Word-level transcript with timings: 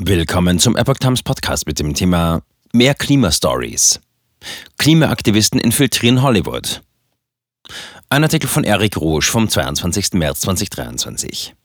Willkommen 0.00 0.60
zum 0.60 0.76
Epoch 0.76 0.98
Times 0.98 1.24
Podcast 1.24 1.66
mit 1.66 1.80
dem 1.80 1.92
Thema 1.92 2.42
Mehr 2.72 2.94
Klimastories. 2.94 3.98
Klimaaktivisten 4.78 5.58
infiltrieren 5.58 6.22
Hollywood. 6.22 6.82
Ein 8.08 8.22
Artikel 8.22 8.48
von 8.48 8.62
Eric 8.62 8.96
Rouge 8.96 9.26
vom 9.26 9.48
22. 9.48 10.12
März 10.12 10.42
2023. 10.42 11.56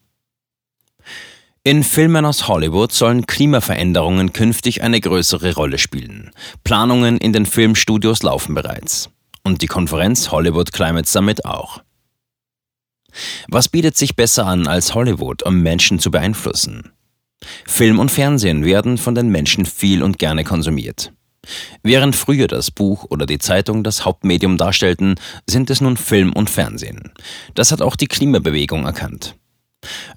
In 1.63 1.83
Filmen 1.83 2.25
aus 2.25 2.47
Hollywood 2.47 2.91
sollen 2.91 3.27
Klimaveränderungen 3.27 4.33
künftig 4.33 4.81
eine 4.81 4.99
größere 4.99 5.53
Rolle 5.53 5.77
spielen. 5.77 6.31
Planungen 6.63 7.19
in 7.19 7.33
den 7.33 7.45
Filmstudios 7.45 8.23
laufen 8.23 8.55
bereits. 8.55 9.11
Und 9.43 9.61
die 9.61 9.67
Konferenz 9.67 10.31
Hollywood 10.31 10.73
Climate 10.73 11.07
Summit 11.07 11.45
auch. 11.45 11.83
Was 13.47 13.69
bietet 13.69 13.95
sich 13.95 14.15
besser 14.15 14.47
an 14.47 14.65
als 14.65 14.95
Hollywood, 14.95 15.43
um 15.43 15.61
Menschen 15.61 15.99
zu 15.99 16.09
beeinflussen? 16.09 16.93
Film 17.65 17.99
und 17.99 18.11
Fernsehen 18.11 18.65
werden 18.65 18.97
von 18.97 19.15
den 19.15 19.29
Menschen 19.29 19.65
viel 19.65 20.03
und 20.03 20.19
gerne 20.19 20.43
konsumiert. 20.43 21.11
Während 21.81 22.15
früher 22.15 22.47
das 22.47 22.71
Buch 22.71 23.05
oder 23.09 23.25
die 23.25 23.39
Zeitung 23.39 23.83
das 23.83 24.05
Hauptmedium 24.05 24.57
darstellten, 24.57 25.15
sind 25.47 25.69
es 25.69 25.81
nun 25.81 25.97
Film 25.97 26.31
und 26.33 26.49
Fernsehen. 26.49 27.11
Das 27.53 27.71
hat 27.71 27.81
auch 27.81 27.95
die 27.95 28.07
Klimabewegung 28.07 28.85
erkannt. 28.85 29.35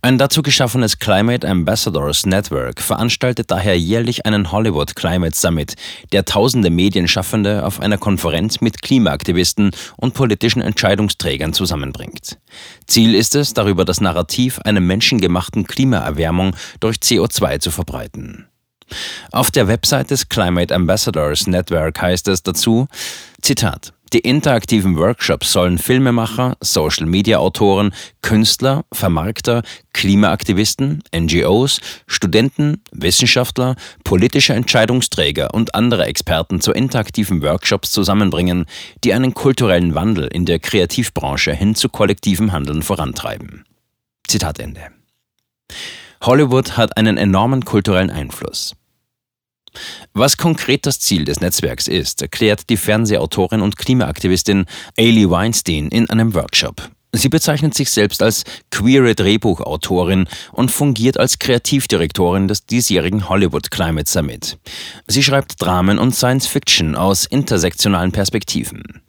Ein 0.06 0.19
dazu 0.19 0.41
geschaffenes 0.41 1.01
Climate 1.01 1.48
Ambassadors 1.48 2.27
Network 2.27 2.80
veranstaltet 2.80 3.51
daher 3.51 3.77
jährlich 3.77 4.24
einen 4.24 4.52
Hollywood 4.52 4.95
Climate 4.95 5.37
Summit, 5.37 5.74
der 6.12 6.24
tausende 6.24 6.70
Medienschaffende 6.70 7.66
auf 7.66 7.80
einer 7.80 7.98
Konferenz 7.98 8.60
mit 8.60 8.82
Klimaaktivisten 8.82 9.73
und 9.96 10.15
politischen 10.15 10.62
Entscheidungsträgern 10.62 11.52
zusammenbringt. 11.55 12.38
Ziel 12.87 13.16
ist 13.16 13.34
es, 13.34 13.52
darüber 13.52 13.84
das 13.84 14.01
Narrativ 14.01 14.60
einer 14.60 14.79
menschengemachten 14.79 15.66
Klimaerwärmung 15.66 16.54
durch 16.79 16.98
CO2 16.98 17.59
zu 17.59 17.73
verbreiten. 17.73 18.46
Auf 19.32 19.51
der 19.51 19.66
Website 19.66 20.12
des 20.12 20.29
Climate 20.29 20.73
Ambassadors 20.73 21.48
Network 21.48 22.01
heißt 22.01 22.29
es 22.29 22.45
dazu, 22.45 22.87
Zitat, 23.43 23.93
die 24.12 24.21
interaktiven 24.21 24.96
Workshops 24.96 25.52
sollen 25.52 25.79
Filmemacher, 25.79 26.57
Social-Media-Autoren, 26.60 27.93
Künstler, 28.23 28.85
Vermarkter, 28.93 29.62
Klimaaktivisten, 29.93 31.02
NGOs, 31.15 31.80
Studenten, 32.07 32.82
Wissenschaftler, 32.93 33.74
politische 34.04 34.54
Entscheidungsträger 34.54 35.52
und 35.54 35.74
andere 35.74 36.07
Experten 36.07 36.60
zu 36.60 36.73
interaktiven 36.73 37.43
Workshops 37.43 37.90
zusammenbringen, 37.90 38.66
die 39.02 39.12
einen 39.12 39.34
kulturellen 39.34 39.95
Wandel 39.95 40.29
in 40.29 40.46
der 40.46 40.60
Kreativbranche 40.60 41.52
hin 41.52 41.74
zu 41.74 41.88
kollektivem 41.88 42.52
Handeln 42.52 42.82
vorantreiben. 42.82 43.65
Zitat 44.29 44.60
Ende. 44.60 44.82
Hollywood 46.23 46.77
hat 46.77 46.96
einen 46.96 47.16
enormen 47.16 47.65
kulturellen 47.65 48.10
Einfluss. 48.10 48.74
Was 50.15 50.37
konkret 50.37 50.87
das 50.87 51.01
Ziel 51.01 51.24
des 51.24 51.41
Netzwerks 51.41 51.88
ist, 51.88 52.23
erklärt 52.23 52.69
die 52.71 52.77
Fernsehautorin 52.77 53.60
und 53.60 53.77
Klimaaktivistin 53.77 54.66
Ailey 54.96 55.30
Weinstein 55.30 55.88
in 55.88 56.09
einem 56.10 56.35
Workshop. 56.35 56.91
Sie 57.13 57.29
bezeichnet 57.30 57.74
sich 57.74 57.91
selbst 57.91 58.23
als 58.23 58.45
queere 58.71 59.15
Drehbuchautorin 59.15 60.27
und 60.52 60.71
fungiert 60.71 61.18
als 61.18 61.38
Kreativdirektorin 61.38 62.46
des 62.46 62.66
diesjährigen 62.66 63.29
Hollywood 63.29 63.71
Climate 63.71 64.10
Summit. 64.10 64.59
Sie 65.06 65.22
schreibt 65.22 65.62
Dramen 65.62 65.99
und 65.99 66.15
Science 66.15 66.47
Fiction 66.47 66.94
aus 66.94 67.25
intersektionalen 67.25 68.12
Perspektiven. 68.12 69.00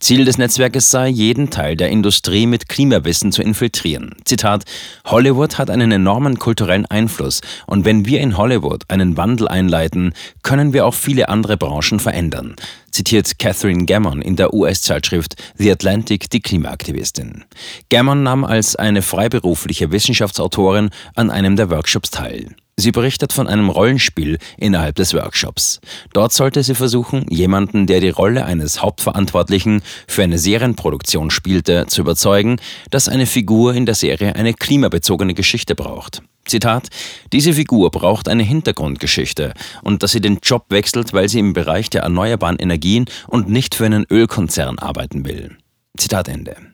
Ziel 0.00 0.24
des 0.24 0.38
Netzwerkes 0.38 0.90
sei, 0.90 1.08
jeden 1.08 1.50
Teil 1.50 1.76
der 1.76 1.90
Industrie 1.90 2.46
mit 2.46 2.68
Klimawissen 2.68 3.32
zu 3.32 3.42
infiltrieren. 3.42 4.16
Zitat: 4.24 4.64
Hollywood 5.04 5.58
hat 5.58 5.70
einen 5.70 5.92
enormen 5.92 6.38
kulturellen 6.38 6.86
Einfluss 6.86 7.40
und 7.66 7.84
wenn 7.84 8.06
wir 8.06 8.20
in 8.20 8.36
Hollywood 8.36 8.84
einen 8.88 9.16
Wandel 9.16 9.48
einleiten, 9.48 10.12
können 10.42 10.72
wir 10.72 10.86
auch 10.86 10.94
viele 10.94 11.28
andere 11.28 11.56
Branchen 11.56 12.00
verändern, 12.00 12.56
zitiert 12.90 13.38
Catherine 13.38 13.86
Gammon 13.86 14.22
in 14.22 14.36
der 14.36 14.54
US-Zeitschrift 14.54 15.36
The 15.56 15.70
Atlantic 15.70 16.30
die 16.30 16.40
Klimaaktivistin. 16.40 17.44
Gammon 17.88 18.22
nahm 18.22 18.44
als 18.44 18.76
eine 18.76 19.02
freiberufliche 19.02 19.92
Wissenschaftsautorin 19.92 20.90
an 21.14 21.30
einem 21.30 21.56
der 21.56 21.70
Workshops 21.70 22.10
teil. 22.10 22.54
Sie 22.76 22.90
berichtet 22.90 23.32
von 23.34 23.48
einem 23.48 23.68
Rollenspiel 23.68 24.38
innerhalb 24.56 24.96
des 24.96 25.12
Workshops. 25.12 25.80
Dort 26.14 26.32
sollte 26.32 26.62
sie 26.62 26.74
versuchen, 26.74 27.26
jemanden, 27.28 27.86
der 27.86 28.00
die 28.00 28.08
Rolle 28.08 28.46
eines 28.46 28.82
Hauptverantwortlichen 28.82 29.82
für 30.08 30.22
eine 30.22 30.38
Serienproduktion 30.38 31.30
spielte, 31.30 31.86
zu 31.86 32.00
überzeugen, 32.00 32.56
dass 32.90 33.08
eine 33.08 33.26
Figur 33.26 33.74
in 33.74 33.84
der 33.84 33.94
Serie 33.94 34.34
eine 34.36 34.54
klimabezogene 34.54 35.34
Geschichte 35.34 35.74
braucht. 35.74 36.22
Zitat, 36.46 36.88
diese 37.32 37.52
Figur 37.52 37.90
braucht 37.90 38.28
eine 38.28 38.42
Hintergrundgeschichte 38.42 39.52
und 39.82 40.02
dass 40.02 40.12
sie 40.12 40.20
den 40.20 40.38
Job 40.42 40.64
wechselt, 40.70 41.12
weil 41.12 41.28
sie 41.28 41.38
im 41.38 41.52
Bereich 41.52 41.90
der 41.90 42.02
erneuerbaren 42.02 42.56
Energien 42.58 43.04
und 43.28 43.48
nicht 43.48 43.74
für 43.74 43.84
einen 43.86 44.06
Ölkonzern 44.10 44.78
arbeiten 44.78 45.24
will. 45.24 45.56
Zitat 45.96 46.28
Ende. 46.28 46.71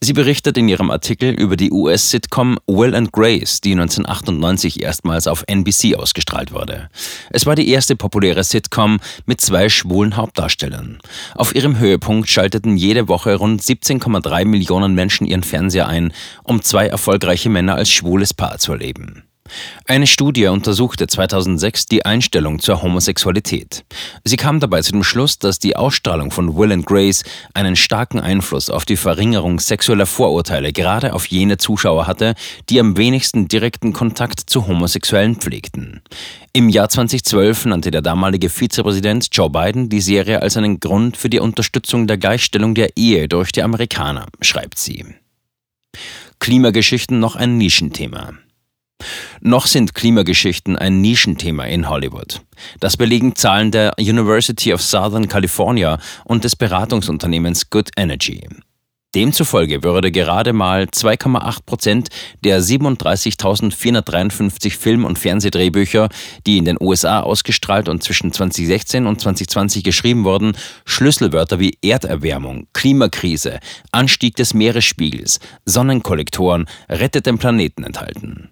Sie 0.00 0.12
berichtet 0.12 0.56
in 0.56 0.68
ihrem 0.68 0.90
Artikel 0.90 1.30
über 1.30 1.56
die 1.56 1.70
US-Sitcom 1.70 2.58
Will 2.66 2.94
and 2.94 3.12
Grace, 3.12 3.60
die 3.60 3.72
1998 3.72 4.82
erstmals 4.82 5.26
auf 5.26 5.44
NBC 5.46 5.96
ausgestrahlt 5.96 6.52
wurde. 6.52 6.88
Es 7.30 7.46
war 7.46 7.54
die 7.54 7.68
erste 7.68 7.96
populäre 7.96 8.44
Sitcom 8.44 9.00
mit 9.26 9.40
zwei 9.40 9.68
schwulen 9.68 10.16
Hauptdarstellern. 10.16 10.98
Auf 11.34 11.54
ihrem 11.54 11.78
Höhepunkt 11.78 12.28
schalteten 12.28 12.76
jede 12.76 13.08
Woche 13.08 13.36
rund 13.36 13.62
17,3 13.62 14.44
Millionen 14.44 14.94
Menschen 14.94 15.26
ihren 15.26 15.42
Fernseher 15.42 15.88
ein, 15.88 16.12
um 16.42 16.62
zwei 16.62 16.86
erfolgreiche 16.86 17.50
Männer 17.50 17.74
als 17.74 17.90
schwules 17.90 18.34
Paar 18.34 18.58
zu 18.58 18.72
erleben. 18.72 19.24
Eine 19.86 20.06
Studie 20.06 20.46
untersuchte 20.46 21.06
2006 21.06 21.86
die 21.86 22.04
Einstellung 22.04 22.60
zur 22.60 22.82
Homosexualität. 22.82 23.84
Sie 24.24 24.36
kam 24.36 24.60
dabei 24.60 24.82
zu 24.82 24.92
dem 24.92 25.04
Schluss, 25.04 25.38
dass 25.38 25.58
die 25.58 25.76
Ausstrahlung 25.76 26.30
von 26.30 26.56
Will 26.56 26.72
and 26.72 26.86
Grace 26.86 27.24
einen 27.54 27.76
starken 27.76 28.20
Einfluss 28.20 28.70
auf 28.70 28.84
die 28.84 28.96
Verringerung 28.96 29.60
sexueller 29.60 30.06
Vorurteile 30.06 30.72
gerade 30.72 31.12
auf 31.12 31.26
jene 31.26 31.58
Zuschauer 31.58 32.06
hatte, 32.06 32.34
die 32.68 32.80
am 32.80 32.96
wenigsten 32.96 33.48
direkten 33.48 33.92
Kontakt 33.92 34.40
zu 34.40 34.66
Homosexuellen 34.66 35.36
pflegten. 35.36 36.02
Im 36.52 36.68
Jahr 36.68 36.88
2012 36.88 37.66
nannte 37.66 37.90
der 37.90 38.02
damalige 38.02 38.50
Vizepräsident 38.50 39.28
Joe 39.32 39.50
Biden 39.50 39.88
die 39.88 40.00
Serie 40.00 40.42
als 40.42 40.56
einen 40.56 40.80
Grund 40.80 41.16
für 41.16 41.30
die 41.30 41.40
Unterstützung 41.40 42.06
der 42.06 42.18
Gleichstellung 42.18 42.74
der 42.74 42.96
Ehe 42.96 43.26
durch 43.28 43.52
die 43.52 43.62
Amerikaner, 43.62 44.26
schreibt 44.40 44.78
sie. 44.78 45.06
Klimageschichten 46.40 47.20
noch 47.20 47.36
ein 47.36 47.56
Nischenthema. 47.56 48.34
Noch 49.40 49.66
sind 49.66 49.94
Klimageschichten 49.94 50.76
ein 50.76 51.00
Nischenthema 51.00 51.64
in 51.64 51.88
Hollywood. 51.88 52.40
Das 52.80 52.96
belegen 52.96 53.36
Zahlen 53.36 53.70
der 53.70 53.92
University 53.98 54.72
of 54.72 54.82
Southern 54.82 55.28
California 55.28 55.98
und 56.24 56.44
des 56.44 56.56
Beratungsunternehmens 56.56 57.70
Good 57.70 57.90
Energy. 57.96 58.46
Demzufolge 59.14 59.82
würde 59.82 60.10
gerade 60.10 60.54
mal 60.54 60.84
2,8 60.84 61.66
Prozent 61.66 62.08
der 62.44 62.62
37.453 62.62 64.70
Film- 64.70 65.04
und 65.04 65.18
Fernsehdrehbücher, 65.18 66.08
die 66.46 66.56
in 66.56 66.64
den 66.64 66.78
USA 66.80 67.20
ausgestrahlt 67.20 67.90
und 67.90 68.02
zwischen 68.02 68.32
2016 68.32 69.06
und 69.06 69.20
2020 69.20 69.84
geschrieben 69.84 70.24
wurden, 70.24 70.56
Schlüsselwörter 70.86 71.60
wie 71.60 71.76
Erderwärmung, 71.82 72.68
Klimakrise, 72.72 73.60
Anstieg 73.90 74.36
des 74.36 74.54
Meeresspiegels, 74.54 75.40
Sonnenkollektoren, 75.66 76.64
rettet 76.88 77.26
den 77.26 77.36
Planeten 77.36 77.84
enthalten. 77.84 78.48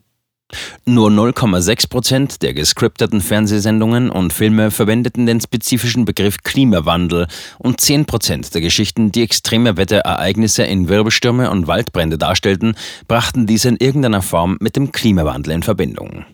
Nur 0.85 1.11
0,6 1.11 1.89
Prozent 1.89 2.43
der 2.43 2.55
gescripteten 2.55 3.21
Fernsehsendungen 3.21 4.11
und 4.11 4.33
Filme 4.33 4.71
verwendeten 4.71 5.27
den 5.27 5.41
spezifischen 5.41 6.05
Begriff 6.05 6.43
Klimawandel 6.43 7.27
und 7.59 7.81
10 7.81 8.07
Prozent 8.07 8.55
der 8.55 8.61
Geschichten, 8.61 9.13
die 9.13 9.23
extreme 9.23 9.77
Wetterereignisse 9.77 10.65
in 10.65 10.89
Wirbelstürme 10.89 11.51
und 11.51 11.67
Waldbrände 11.67 12.19
darstellten, 12.19 12.75
brachten 13.09 13.47
diese 13.47 13.69
in 13.69 13.77
irgendeiner 13.77 14.23
Form 14.23 14.57
mit 14.61 14.77
dem 14.77 14.93
Klimawandel 14.93 15.55
in 15.55 15.63
Verbindung. 15.63 16.25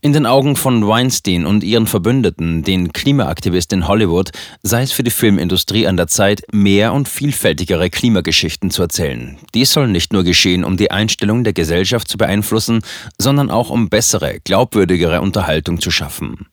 In 0.00 0.12
den 0.12 0.26
Augen 0.26 0.56
von 0.56 0.86
Weinstein 0.86 1.46
und 1.46 1.64
ihren 1.64 1.86
Verbündeten, 1.86 2.62
den 2.62 2.92
Klimaaktivisten 2.92 3.80
in 3.80 3.88
Hollywood, 3.88 4.30
sei 4.62 4.82
es 4.82 4.92
für 4.92 5.02
die 5.02 5.10
Filmindustrie 5.10 5.86
an 5.86 5.96
der 5.96 6.06
Zeit, 6.06 6.42
mehr 6.52 6.92
und 6.92 7.08
vielfältigere 7.08 7.90
Klimageschichten 7.90 8.70
zu 8.70 8.82
erzählen. 8.82 9.38
Dies 9.54 9.72
soll 9.72 9.88
nicht 9.88 10.12
nur 10.12 10.24
geschehen, 10.24 10.64
um 10.64 10.76
die 10.76 10.90
Einstellung 10.90 11.44
der 11.44 11.52
Gesellschaft 11.52 12.08
zu 12.08 12.18
beeinflussen, 12.18 12.82
sondern 13.18 13.50
auch 13.50 13.70
um 13.70 13.88
bessere, 13.88 14.40
glaubwürdigere 14.44 15.20
Unterhaltung 15.20 15.80
zu 15.80 15.90
schaffen. 15.90 16.46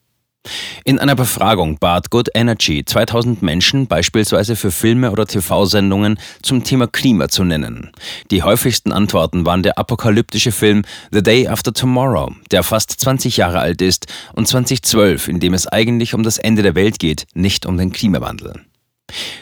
In 0.84 0.98
einer 0.98 1.16
Befragung 1.16 1.78
bat 1.78 2.10
Good 2.10 2.30
Energy 2.34 2.84
2000 2.84 3.44
Menschen 3.44 3.86
beispielsweise 3.86 4.56
für 4.56 4.72
Filme 4.72 5.12
oder 5.12 5.28
TV-Sendungen 5.28 6.20
zum 6.42 6.64
Thema 6.64 6.88
Klima 6.88 7.30
zu 7.30 7.44
nennen. 7.44 7.92
Die 8.32 8.42
häufigsten 8.42 8.92
Antworten 8.92 9.46
waren 9.46 9.62
der 9.62 9.78
apokalyptische 9.78 10.52
Film 10.52 10.84
The 11.12 11.22
Day 11.22 11.48
After 11.48 11.72
Tomorrow, 11.72 12.34
der 12.50 12.64
fast 12.64 12.92
20 12.92 13.38
Jahre 13.38 13.60
alt 13.60 13.82
ist, 13.82 14.08
und 14.34 14.48
2012, 14.48 15.28
in 15.28 15.40
dem 15.40 15.54
es 15.54 15.68
eigentlich 15.68 16.16
um 16.16 16.24
das 16.24 16.40
Ende 16.40 16.64
der 16.64 16.74
Welt 16.74 16.98
geht, 16.98 17.26
nicht 17.36 17.68
um 17.68 17.78
den 17.78 17.92
Klimawandel. 17.92 18.62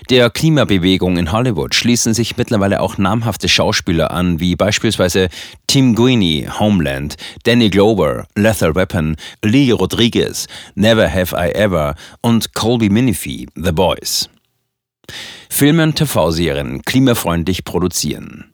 Der 0.10 0.30
Klimabewegung 0.30 1.18
in 1.18 1.31
Hollywood 1.31 1.75
schließen 1.75 2.13
sich 2.13 2.38
mittlerweile 2.38 2.81
auch 2.81 2.98
namhafte 2.98 3.50
Schauspieler 3.50 4.12
an, 4.12 4.39
wie 4.39 4.56
beispielsweise 4.56 5.30
Tim 5.68 5.95
Guiney, 5.95 6.48
Homeland, 6.60 7.16
Danny 7.44 7.69
Glover, 7.69 8.27
Lethal 8.36 8.75
Weapon, 8.75 9.16
Lee 9.44 9.71
Rodriguez, 9.71 10.48
Never 10.75 11.12
Have 11.12 11.36
I 11.36 11.54
Ever 11.54 11.95
und 12.21 12.54
Colby 12.54 12.89
Minifee, 12.89 13.48
The 13.56 13.71
Boys. 13.71 14.30
Filme 15.50 15.83
und 15.83 15.95
TV-Serien 15.95 16.81
klimafreundlich 16.83 17.63
produzieren. 17.63 18.48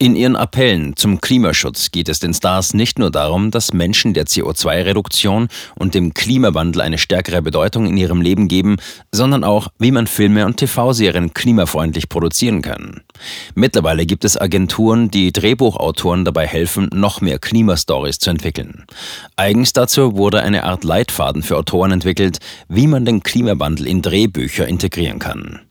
In 0.00 0.14
ihren 0.14 0.36
Appellen 0.36 0.94
zum 0.94 1.20
Klimaschutz 1.20 1.90
geht 1.90 2.08
es 2.08 2.20
den 2.20 2.32
Stars 2.32 2.72
nicht 2.72 3.00
nur 3.00 3.10
darum, 3.10 3.50
dass 3.50 3.72
Menschen 3.72 4.14
der 4.14 4.26
CO2-Reduktion 4.26 5.48
und 5.74 5.94
dem 5.94 6.14
Klimawandel 6.14 6.82
eine 6.82 6.98
stärkere 6.98 7.42
Bedeutung 7.42 7.84
in 7.84 7.96
ihrem 7.96 8.20
Leben 8.20 8.46
geben, 8.46 8.76
sondern 9.10 9.42
auch, 9.42 9.66
wie 9.80 9.90
man 9.90 10.06
Filme 10.06 10.46
und 10.46 10.58
TV-Serien 10.58 11.34
klimafreundlich 11.34 12.08
produzieren 12.08 12.62
kann. 12.62 13.00
Mittlerweile 13.56 14.06
gibt 14.06 14.24
es 14.24 14.40
Agenturen, 14.40 15.10
die 15.10 15.32
Drehbuchautoren 15.32 16.24
dabei 16.24 16.46
helfen, 16.46 16.88
noch 16.94 17.20
mehr 17.20 17.40
Klimastories 17.40 18.20
zu 18.20 18.30
entwickeln. 18.30 18.84
Eigens 19.34 19.72
dazu 19.72 20.16
wurde 20.16 20.42
eine 20.42 20.62
Art 20.62 20.84
Leitfaden 20.84 21.42
für 21.42 21.56
Autoren 21.56 21.90
entwickelt, 21.90 22.38
wie 22.68 22.86
man 22.86 23.04
den 23.04 23.24
Klimawandel 23.24 23.88
in 23.88 24.00
Drehbücher 24.00 24.68
integrieren 24.68 25.18
kann. 25.18 25.67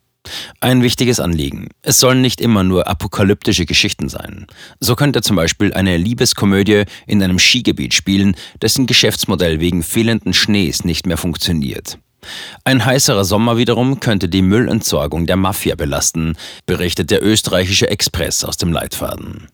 Ein 0.59 0.83
wichtiges 0.83 1.19
Anliegen. 1.19 1.69
Es 1.81 1.99
sollen 1.99 2.21
nicht 2.21 2.41
immer 2.41 2.63
nur 2.63 2.87
apokalyptische 2.87 3.65
Geschichten 3.65 4.09
sein. 4.09 4.47
So 4.79 4.95
könnte 4.95 5.21
zum 5.21 5.35
Beispiel 5.35 5.73
eine 5.73 5.97
Liebeskomödie 5.97 6.83
in 7.05 7.21
einem 7.23 7.39
Skigebiet 7.39 7.93
spielen, 7.93 8.35
dessen 8.61 8.85
Geschäftsmodell 8.85 9.59
wegen 9.59 9.83
fehlenden 9.83 10.33
Schnees 10.33 10.83
nicht 10.83 11.05
mehr 11.05 11.17
funktioniert. 11.17 11.97
Ein 12.63 12.83
heißerer 12.85 13.25
Sommer 13.25 13.57
wiederum 13.57 13.99
könnte 13.99 14.27
die 14.27 14.41
Müllentsorgung 14.41 15.25
der 15.27 15.37
Mafia 15.37 15.75
belasten, 15.75 16.35
berichtet 16.65 17.11
der 17.11 17.23
österreichische 17.23 17.89
Express 17.89 18.43
aus 18.43 18.57
dem 18.57 18.71
Leitfaden. 18.71 19.47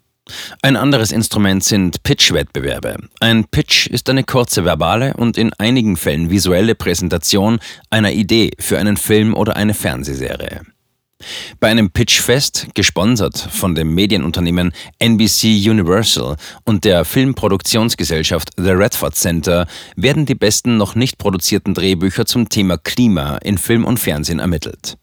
Ein 0.61 0.75
anderes 0.75 1.11
Instrument 1.11 1.63
sind 1.63 2.03
Pitch-Wettbewerbe. 2.03 2.97
Ein 3.19 3.45
Pitch 3.45 3.87
ist 3.87 4.09
eine 4.09 4.23
kurze 4.23 4.65
verbale 4.65 5.13
und 5.15 5.37
in 5.37 5.53
einigen 5.53 5.97
Fällen 5.97 6.29
visuelle 6.29 6.75
Präsentation 6.75 7.59
einer 7.89 8.11
Idee 8.11 8.51
für 8.59 8.77
einen 8.77 8.97
Film 8.97 9.33
oder 9.33 9.55
eine 9.55 9.73
Fernsehserie. 9.73 10.61
Bei 11.59 11.69
einem 11.69 11.91
Pitchfest, 11.91 12.67
gesponsert 12.73 13.37
von 13.37 13.75
dem 13.75 13.93
Medienunternehmen 13.93 14.73
NBC 14.99 15.69
Universal 15.69 16.35
und 16.65 16.83
der 16.83 17.05
Filmproduktionsgesellschaft 17.05 18.49
The 18.57 18.71
Redford 18.71 19.15
Center, 19.15 19.67
werden 19.95 20.25
die 20.25 20.35
besten 20.35 20.77
noch 20.77 20.95
nicht 20.95 21.17
produzierten 21.17 21.73
Drehbücher 21.73 22.25
zum 22.25 22.49
Thema 22.49 22.77
Klima 22.77 23.37
in 23.37 23.57
Film 23.57 23.85
und 23.85 23.99
Fernsehen 23.99 24.39
ermittelt. 24.39 24.97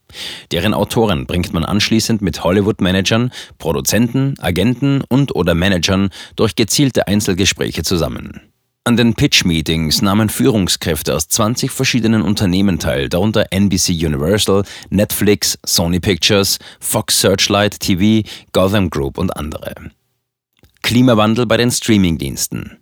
Deren 0.52 0.74
Autoren 0.74 1.26
bringt 1.26 1.52
man 1.52 1.64
anschließend 1.64 2.22
mit 2.22 2.44
Hollywood-Managern, 2.44 3.30
Produzenten, 3.58 4.34
Agenten 4.40 5.02
und 5.08 5.34
oder 5.34 5.54
Managern 5.54 6.10
durch 6.36 6.56
gezielte 6.56 7.06
Einzelgespräche 7.06 7.82
zusammen. 7.82 8.40
An 8.84 8.96
den 8.96 9.14
Pitch-Meetings 9.14 10.00
nahmen 10.00 10.30
Führungskräfte 10.30 11.14
aus 11.14 11.28
20 11.28 11.70
verschiedenen 11.70 12.22
Unternehmen 12.22 12.78
teil, 12.78 13.10
darunter 13.10 13.46
NBC 13.50 13.90
Universal, 13.90 14.64
Netflix, 14.88 15.58
Sony 15.66 16.00
Pictures, 16.00 16.58
Fox 16.80 17.20
Searchlight 17.20 17.78
TV, 17.78 18.26
Gotham 18.52 18.88
Group 18.88 19.18
und 19.18 19.36
andere. 19.36 19.74
Klimawandel 20.82 21.44
bei 21.44 21.58
den 21.58 21.70
Streamingdiensten. 21.70 22.79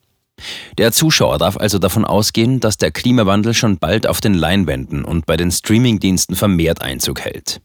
Der 0.76 0.92
Zuschauer 0.92 1.38
darf 1.38 1.56
also 1.56 1.78
davon 1.78 2.04
ausgehen, 2.04 2.60
dass 2.60 2.76
der 2.76 2.90
Klimawandel 2.90 3.54
schon 3.54 3.78
bald 3.78 4.06
auf 4.06 4.20
den 4.20 4.34
Leinwänden 4.34 5.04
und 5.04 5.26
bei 5.26 5.36
den 5.36 5.50
Streamingdiensten 5.50 6.36
vermehrt 6.36 6.82
Einzug 6.82 7.20
hält. 7.20 7.60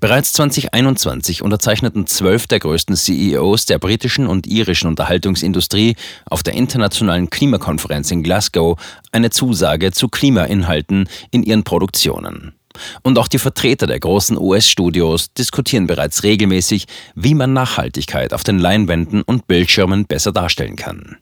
Bereits 0.00 0.32
2021 0.34 1.42
unterzeichneten 1.42 2.06
zwölf 2.06 2.46
der 2.46 2.58
größten 2.58 2.96
CEOs 2.96 3.66
der 3.66 3.78
britischen 3.78 4.26
und 4.26 4.46
irischen 4.46 4.88
Unterhaltungsindustrie 4.88 5.96
auf 6.28 6.42
der 6.42 6.54
internationalen 6.54 7.30
Klimakonferenz 7.30 8.10
in 8.10 8.22
Glasgow 8.22 8.78
eine 9.12 9.30
Zusage 9.30 9.92
zu 9.92 10.08
Klimainhalten 10.08 11.08
in 11.30 11.42
ihren 11.42 11.62
Produktionen. 11.62 12.54
Und 13.02 13.18
auch 13.18 13.28
die 13.28 13.38
Vertreter 13.38 13.86
der 13.86 14.00
großen 14.00 14.36
US-Studios 14.36 15.32
diskutieren 15.32 15.86
bereits 15.86 16.24
regelmäßig, 16.24 16.86
wie 17.14 17.34
man 17.34 17.52
Nachhaltigkeit 17.52 18.34
auf 18.34 18.42
den 18.42 18.58
Leinwänden 18.58 19.22
und 19.22 19.46
Bildschirmen 19.46 20.06
besser 20.06 20.32
darstellen 20.32 20.74
kann. 20.74 21.18